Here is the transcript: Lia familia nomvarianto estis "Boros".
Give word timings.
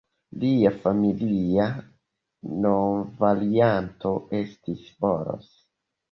Lia 0.43 0.69
familia 0.85 1.65
nomvarianto 2.63 4.13
estis 4.39 4.87
"Boros". 5.05 5.53